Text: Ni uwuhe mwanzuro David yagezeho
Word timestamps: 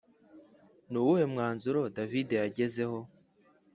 Ni 0.89 0.97
uwuhe 1.01 1.25
mwanzuro 1.33 1.79
David 1.95 2.27
yagezeho 2.43 2.99